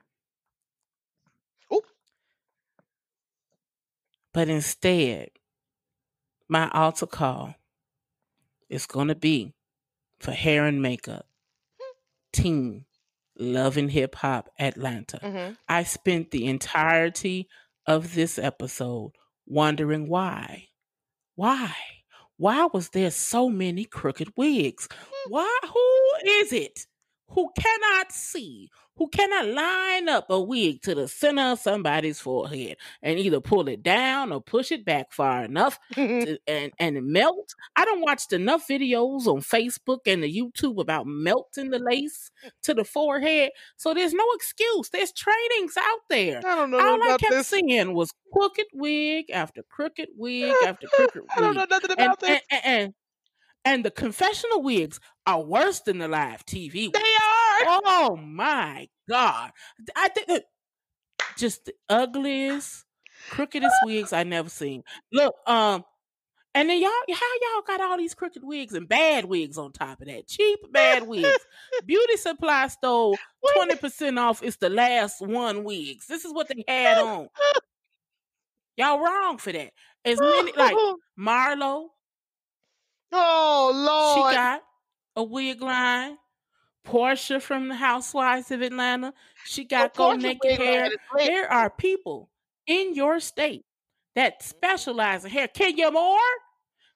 [4.33, 5.31] but instead,
[6.49, 7.55] my altar call
[8.69, 9.55] is going to be
[10.19, 11.27] for hair and makeup.
[12.33, 12.85] Team
[13.39, 15.19] Love and Hip Hop Atlanta.
[15.23, 15.55] Mm-hmm.
[15.69, 17.49] I spent the entirety
[17.87, 19.12] of this episode
[19.47, 20.69] wondering why.
[21.35, 21.75] Why?
[22.38, 24.88] Why was there so many crooked wigs?
[24.88, 25.31] Mm.
[25.31, 25.59] Why?
[25.72, 26.87] Who is it
[27.29, 32.77] who cannot see, who cannot line up a wig to the center of somebody's forehead
[33.03, 37.55] and either pull it down or push it back far enough to, and and melt.
[37.77, 42.31] I don't watched enough videos on Facebook and the YouTube about melting the lace
[42.63, 43.51] to the forehead.
[43.77, 44.89] So there's no excuse.
[44.91, 46.39] There's trainings out there.
[46.39, 47.49] I don't know All I kept this.
[47.49, 51.31] seeing was crooked wig after crooked wig after crooked wig.
[51.37, 52.41] I don't know nothing And, about this.
[52.51, 52.95] and, and, and,
[53.65, 57.46] and the confessional wigs are worse than the live TV they are.
[57.64, 59.53] Oh my God.
[59.95, 60.45] I think
[61.37, 62.85] just the ugliest,
[63.31, 64.83] crookedest wigs I never seen.
[65.12, 65.85] Look, um,
[66.55, 70.01] and then y'all, how y'all got all these crooked wigs and bad wigs on top
[70.01, 70.27] of that?
[70.27, 71.29] Cheap bad wigs.
[71.87, 73.19] Beauty supply stole
[73.59, 74.42] 20% off.
[74.42, 76.07] It's the last one wigs.
[76.07, 77.29] This is what they had on.
[78.79, 79.71] Y'all wrong for that.
[80.05, 80.77] As many like
[81.19, 81.88] Marlo,
[83.12, 84.31] oh Lord.
[84.31, 84.62] she got
[85.16, 86.16] a wig line.
[86.87, 89.12] Porsha from the Housewives of Atlanta,
[89.44, 90.90] she oh, got go Porsha naked hair.
[91.16, 92.31] There are people
[92.66, 93.64] in your state
[94.14, 95.49] that specialize in hair.
[95.49, 96.18] Kenya Moore,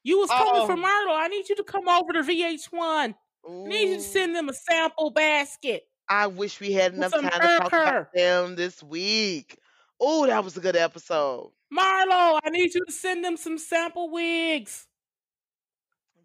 [0.02, 0.88] you was coming from Oh.
[0.88, 1.16] Marlo.
[1.18, 3.14] I need you to come over to VH1.
[3.48, 7.22] I need you to send them a sample basket I wish we had enough time
[7.22, 7.82] to talk care.
[7.82, 9.56] about them this week.
[10.00, 11.52] Oh, that was a good episode.
[11.72, 14.88] Marlo, I need you to send them some sample wigs.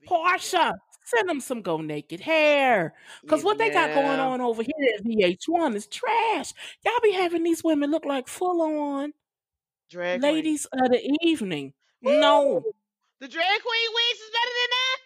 [0.10, 0.74] Porsha,
[1.06, 2.94] send them some go naked hair.
[3.22, 6.54] Because what they got going on over here at VH1 is trash.
[6.86, 9.14] Y'all be having these women look like full on
[9.90, 10.36] Drag queen.
[10.36, 11.74] ladies of the evening.
[12.02, 12.64] No.
[13.20, 14.98] The drag queen wigs is better than that.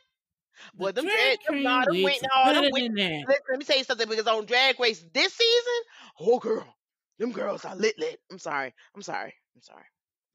[0.77, 2.95] The Well, them drag drag, queen nah, them wigs no, them better wigs.
[2.95, 3.25] that.
[3.27, 5.79] Let, let me tell you something because on Drag Race this season,
[6.19, 6.75] oh girl,
[7.19, 8.19] them girls are lit lit.
[8.31, 8.73] I'm sorry.
[8.95, 9.33] I'm sorry.
[9.55, 9.85] I'm sorry.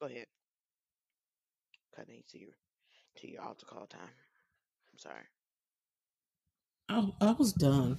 [0.01, 0.27] Go ahead.
[1.97, 2.51] Cutting to your
[3.17, 4.01] to your altar call time.
[4.93, 5.25] I'm sorry.
[6.89, 7.99] I, I was done.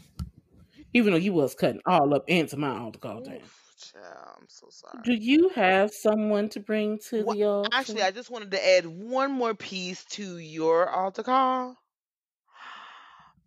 [0.94, 3.20] Even though you was cutting all up into my altar call.
[3.20, 5.04] Oof, child, I'm so sorry.
[5.04, 7.70] Do you have someone to bring to Wha- the altar?
[7.74, 11.78] Actually, I just wanted to add one more piece to your altar call.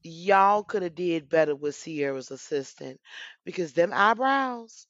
[0.02, 3.00] Y'all could have did better with Sierra's assistant
[3.44, 4.86] because them eyebrows,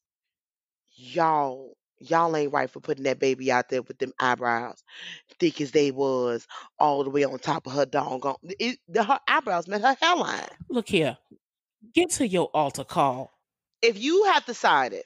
[0.97, 4.83] y'all, y'all ain't right for putting that baby out there with them eyebrows,
[5.39, 6.47] thick as they was,
[6.79, 8.37] all the way on top of her doggone.
[8.45, 10.49] It, the, her eyebrows met her hairline.
[10.69, 11.19] Look here.
[11.95, 13.33] Get to your altar call.
[13.83, 15.05] If you have decided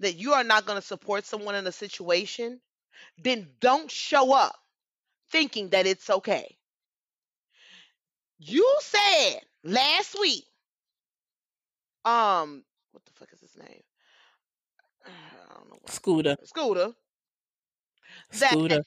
[0.00, 2.60] that you are not going to support someone in a situation,
[3.22, 4.54] then don't show up.
[5.30, 6.56] thinking that it's okay.
[8.38, 10.44] You said last week,
[12.04, 13.82] um, what the fuck is his name?
[15.86, 16.36] Scooter.
[16.44, 16.94] Scooter.
[18.38, 18.82] That, Scooter.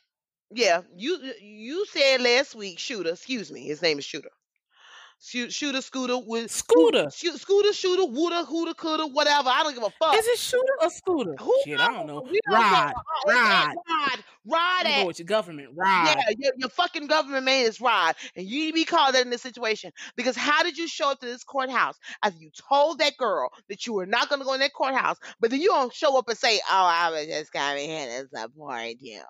[0.51, 3.11] Yeah, you you said last week, Shooter.
[3.11, 4.31] Excuse me, his name is Shooter.
[5.21, 7.09] Shoot, shooter, scooter, with Scooter.
[7.13, 9.49] shoot, scooter, shooter, wooder, hooter, coulda, whatever.
[9.49, 10.15] I don't give a fuck.
[10.17, 11.35] Is it shooter or scooter?
[11.41, 12.21] Who Shit, I don't know.
[12.21, 12.87] We don't Rod.
[12.87, 12.93] know.
[12.95, 13.69] Oh, it's Rod.
[13.69, 14.23] at Rod.
[14.45, 15.69] Rod You at go with your government.
[15.75, 16.07] Rod.
[16.07, 19.21] yeah, your, your fucking government man is Rod, and you need to be called out
[19.21, 22.99] in this situation because how did you show up to this courthouse after you told
[22.99, 25.67] that girl that you were not going to go in that courthouse, but then you
[25.67, 29.21] don't show up and say, "Oh, I was just coming here to support you,"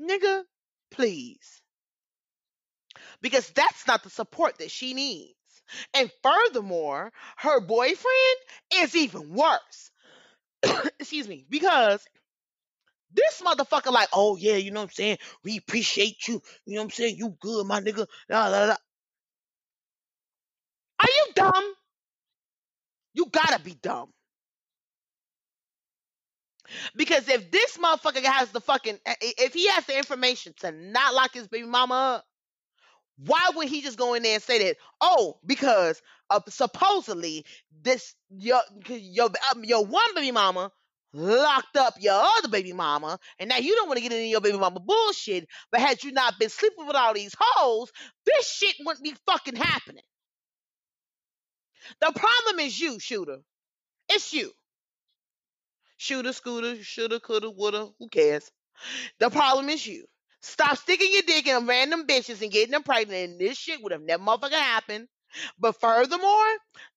[0.00, 0.42] nigga,
[0.90, 1.61] please,
[3.22, 5.34] because that's not the support that she needs.
[5.94, 8.38] And furthermore, her boyfriend
[8.74, 9.90] is even worse.
[11.00, 12.04] Excuse me, because
[13.14, 15.18] this motherfucker, like, oh yeah, you know what I'm saying?
[15.44, 16.42] We appreciate you.
[16.66, 17.16] You know what I'm saying?
[17.16, 18.06] You good, my nigga.
[18.28, 18.76] La, la, la.
[21.00, 21.74] Are you dumb?
[23.14, 24.12] You gotta be dumb.
[26.96, 30.72] Because if this motherfucker has the fucking, i- i- if he has the information to
[30.72, 32.26] not lock his baby mama up,
[33.26, 34.76] why would he just go in there and say that?
[35.00, 37.44] Oh, because uh, supposedly
[37.82, 40.70] this your your um, your one baby mama
[41.12, 44.40] locked up your other baby mama, and now you don't want to get into your
[44.40, 45.46] baby mama bullshit.
[45.70, 47.92] But had you not been sleeping with all these hoes,
[48.26, 50.04] this shit wouldn't be fucking happening.
[52.00, 53.38] The problem is you, shooter.
[54.08, 54.52] It's you.
[55.96, 58.50] Shooter, scooter, shoulda, coulda, woulda, who cares?
[59.20, 60.06] The problem is you.
[60.42, 63.92] Stop sticking your dick in random bitches and getting them pregnant, and this shit would
[63.92, 65.08] have never motherfucking happened.
[65.58, 66.46] But furthermore,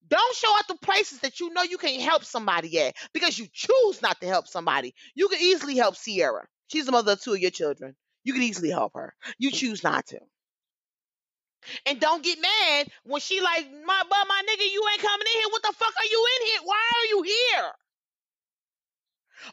[0.08, 3.48] don't show up to places that you know you can't help somebody at because you
[3.52, 4.94] choose not to help somebody.
[5.16, 6.46] You can easily help Sierra.
[6.68, 7.96] She's the mother of two of your children.
[8.24, 9.14] You can easily help her.
[9.38, 10.20] You choose not to.
[11.86, 15.40] And don't get mad when she like, my but my nigga, you ain't coming in
[15.42, 15.50] here.
[15.52, 16.60] What the fuck are you in here?
[16.64, 17.72] Why are you here?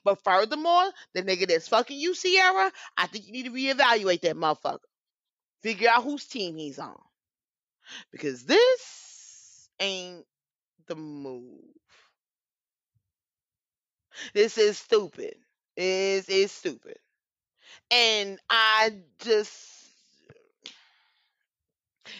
[0.04, 4.36] But furthermore, the nigga that's fucking you, Sierra, I think you need to reevaluate that
[4.36, 4.78] motherfucker.
[5.62, 6.98] Figure out whose team he's on.
[8.12, 10.24] Because this ain't
[10.86, 11.62] the move.
[14.34, 15.36] This is stupid.
[15.76, 16.98] Is is stupid.
[17.90, 19.90] And I just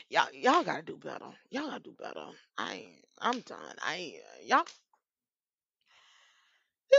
[0.09, 1.27] y'all y'all gotta do better.
[1.51, 2.27] Y'all gotta do better.
[2.59, 2.87] I
[3.21, 3.77] I'm done.
[3.81, 4.65] I y'all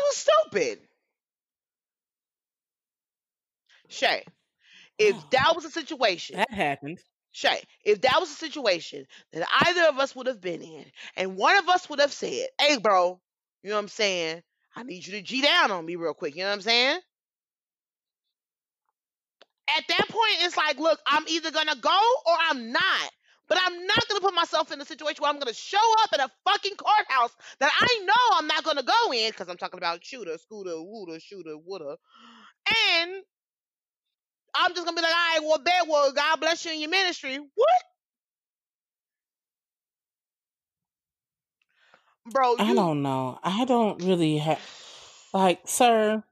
[0.01, 0.79] was stupid.
[3.89, 4.23] Shae,
[4.97, 6.99] if Oh, that was a situation that happened.
[7.34, 11.36] Shae, if that was a situation that either of us would have been in, and
[11.38, 13.21] one of us would have said, Hey, bro,
[13.63, 14.43] you know what I'm saying?
[14.75, 16.36] I need you to G down on me real quick.
[16.36, 17.01] You know what I'm saying?
[19.77, 21.89] At that point, it's like, look, I'm either going to go
[22.25, 23.12] or I'm not.
[23.49, 25.77] But I'm not going to put myself in a situation where I'm going to show
[26.03, 29.49] up at a fucking courthouse that I know I'm not going to go in because
[29.49, 31.95] I'm talking about shooter, scooter, wooter, shooter, wooder.
[33.01, 33.12] And
[34.56, 36.82] I'm just going to be like, all right, well, bet, well, God bless you in
[36.82, 37.38] your ministry.
[37.38, 37.84] What?
[42.34, 43.39] Bro, I don't know.
[43.43, 44.62] I don't really have
[45.34, 46.23] like, sir.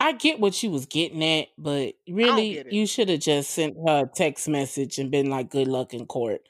[0.00, 4.04] I get what you was getting at, but really, you should have just sent her
[4.04, 6.48] a text message and been like, "Good luck in court."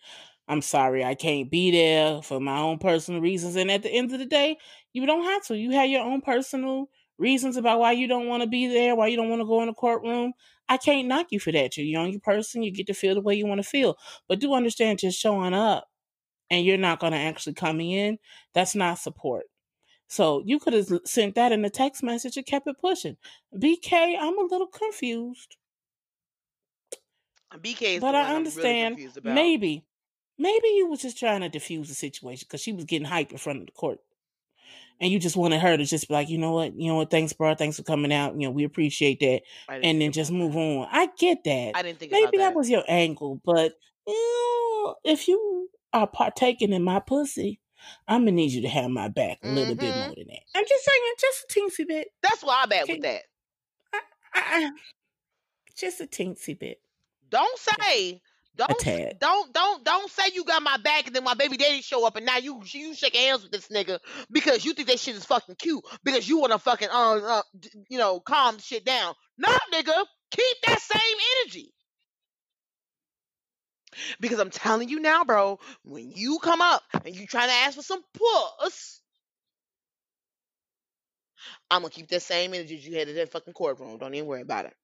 [0.49, 3.57] I'm sorry, I can't be there for my own personal reasons.
[3.57, 4.59] And at the end of the day,
[4.93, 5.57] you don't have to.
[5.59, 9.09] You have your own personal reasons about why you don't want to be there, why
[9.09, 10.33] you don't want to go in the courtroom.
[10.69, 11.77] I can't knock you for that.
[11.77, 12.63] You're a young person.
[12.63, 13.97] You get to feel the way you want to feel.
[14.27, 15.89] But do understand just showing up
[16.51, 18.19] and you're not going to actually come in,
[18.55, 19.47] that's not support.
[20.09, 23.19] So you could have sent that in a text message and kept it pushing.
[23.55, 25.57] BK, I'm a little confused.
[27.57, 29.35] BK is but I really understand confused about.
[29.35, 29.85] maybe,
[30.39, 33.39] maybe you was just trying to diffuse the situation because she was getting hype in
[33.39, 34.01] front of the court,
[35.01, 37.11] and you just wanted her to just be like, you know what, you know what,
[37.11, 38.35] thanks, bro, thanks for coming out.
[38.35, 40.59] You know, we appreciate that, and then just move that.
[40.59, 40.89] on.
[40.91, 41.73] I get that.
[41.75, 42.57] I didn't think about Maybe that that.
[42.57, 43.75] was your angle, but
[44.07, 47.61] you know, if you are partaking in my pussy,
[48.07, 50.07] I'm gonna need you to have my back a little bit Mhm.
[50.07, 50.41] more than that.
[50.55, 52.09] I'm just saying, just a teensy bit.
[52.23, 52.95] That's why I'm at Okay.
[52.95, 53.23] with that.
[53.93, 53.99] I,
[54.35, 54.71] I, I-
[55.77, 56.81] just a teensy bit.
[57.29, 58.21] Don't say,
[58.57, 62.05] don't, don't, don't, don't say you got my back, and then my baby daddy show
[62.07, 64.01] up, and now you you shake hands with this nigga
[64.33, 67.43] because you think that shit is fucking cute because you want to fucking uh, uh
[67.89, 69.15] you know calm shit down.
[69.37, 71.73] No, nigga, keep that same energy.
[74.21, 77.77] Because I'm telling you now, bro, when you come up and you trying to ask
[77.77, 79.01] for some puss,
[81.71, 83.99] I'm gonna keep that same energy you had in that fucking courtroom.
[83.99, 84.75] Don't even worry about it.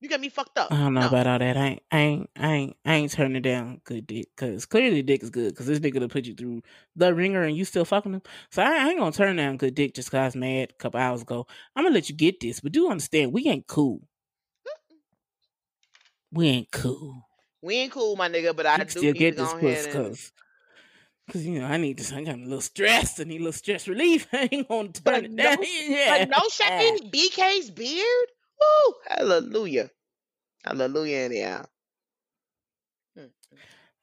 [0.00, 0.70] You got me fucked up.
[0.70, 1.06] I don't know No.
[1.06, 1.56] about all that.
[1.56, 5.22] I ain't, I ain't, I ain't, I ain't turning down good dick because clearly dick
[5.22, 6.62] is good because this nigga to put you through
[6.96, 8.22] the ringer and you still fucking him.
[8.50, 10.74] So I, I ain't gonna turn down good dick just cause I was mad a
[10.74, 11.46] couple hours ago.
[11.74, 14.02] I'm gonna let you get this, but do understand we ain't cool.
[16.32, 17.25] We ain't cool.
[17.66, 20.32] We ain't cool, my nigga, but I do still get this ahead puss cause.
[21.32, 22.16] Cause you know I need to.
[22.16, 23.20] I got a little stressed.
[23.20, 24.28] I need a little stress relief.
[24.32, 25.58] I ain't gonna turn But it no, down.
[25.88, 26.18] Yeah.
[26.24, 27.12] but no shade.
[27.12, 28.28] BK's beard.
[28.60, 28.94] Woo!
[29.08, 29.90] Hallelujah.
[30.64, 31.16] Hallelujah.
[31.18, 31.64] Anyhow.
[33.16, 33.24] Hmm.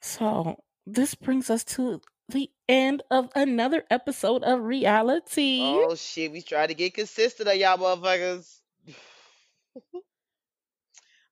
[0.01, 5.59] So this brings us to the end of another episode of reality.
[5.61, 8.59] Oh shit, we try to get consistent of y'all motherfuckers.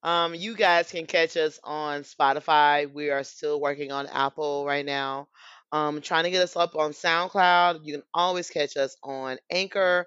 [0.03, 2.91] um, you guys can catch us on Spotify.
[2.91, 5.27] We are still working on Apple right now.
[5.71, 7.81] Um, trying to get us up on SoundCloud.
[7.83, 10.05] You can always catch us on Anchor.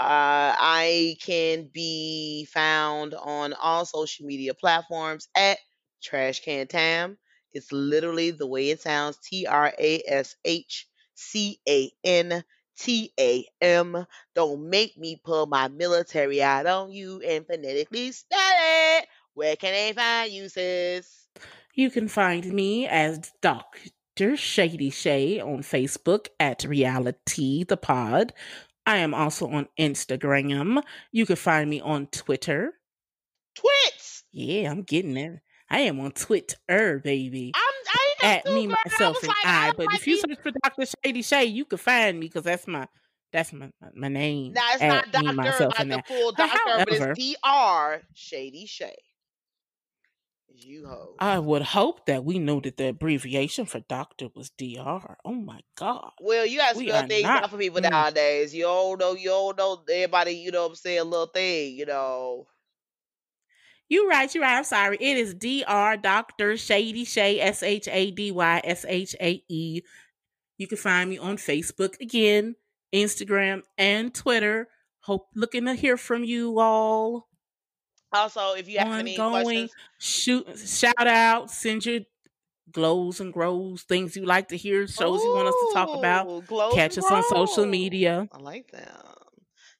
[0.00, 5.58] Uh, I can be found on all social media platforms at
[6.02, 7.18] Trash Can Tam.
[7.52, 12.42] It's literally the way it sounds T R A S H C A N
[12.78, 14.06] T A M.
[14.34, 19.06] Don't make me pull my military out on you and phonetically spell it.
[19.34, 21.26] Where can they find you, sis?
[21.74, 24.36] You can find me as Dr.
[24.36, 28.34] Shady Shae on Facebook at Reality the Pod.
[28.84, 30.82] I am also on Instagram.
[31.12, 32.74] You can find me on Twitter.
[33.54, 34.24] Twits!
[34.32, 35.40] Yeah, I'm getting it.
[35.70, 37.52] I am on Twitter, baby.
[37.54, 37.72] I'm
[38.22, 38.76] I At me, girl.
[38.84, 39.72] Myself, and like, I.
[39.76, 40.86] But if you search for Dr.
[41.04, 42.86] Shady Shae, you can find me because that's my
[43.32, 44.54] that's my my name.
[44.56, 48.92] At not me, doctor myself, like the full doctor, but it's DR Shady Shae.
[50.64, 51.14] You ho.
[51.18, 55.16] I would hope that we knew that the abbreviation for doctor was DR.
[55.24, 56.10] Oh my God.
[56.20, 57.90] Well, you gotta spell things not- out for people mm.
[57.90, 58.54] nowadays.
[58.54, 61.76] You don't know, you don't know everybody, you know what I'm saying, a little thing,
[61.76, 62.46] you know.
[63.88, 64.56] You right, you right.
[64.56, 64.96] I'm sorry.
[65.00, 66.00] It is Dr.
[66.00, 66.56] Dr.
[66.56, 69.82] Shady Shae, S H A D Y S H A E.
[70.56, 72.56] You can find me on Facebook again,
[72.94, 74.68] Instagram, and Twitter.
[75.00, 77.28] Hope looking to hear from you all.
[78.12, 79.44] Also, if you have any Ongoing.
[79.44, 82.00] questions, Shoot, shout out, send your
[82.70, 86.26] glows and grows, things you like to hear, shows you want us to talk about.
[86.28, 88.28] Ooh, Catch us on social media.
[88.32, 89.04] I like that.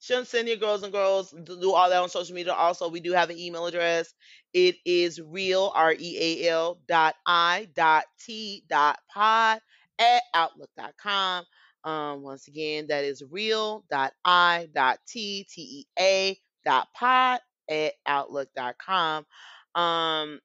[0.00, 2.52] Shouldn't send your girls and girls do all that on social media.
[2.52, 4.12] Also, we do have an email address.
[4.52, 9.60] It is real r e a l dot i dot t dot pod
[10.00, 11.44] at outlook dot com.
[11.84, 17.40] Um, once again, that is real dot i dot t t e a dot pod
[17.72, 19.26] at outlook dot com.
[19.74, 20.40] Um,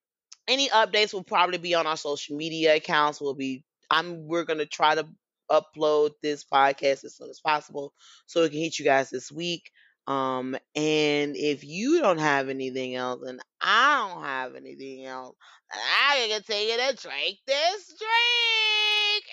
[0.48, 3.20] any updates will probably be on our social media accounts.
[3.20, 5.08] We'll be I'm we're gonna try to
[5.52, 7.94] upload this podcast as soon as possible
[8.26, 9.72] so it can hit you guys this week.
[10.08, 15.36] Um, and if you don't have anything else, and I don't have anything else,
[15.70, 19.26] I can tell you to drink this drink.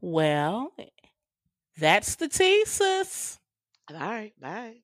[0.00, 0.08] Ew.
[0.08, 0.72] Well,
[1.76, 3.40] that's the tea, sis.
[3.90, 4.83] All right, bye.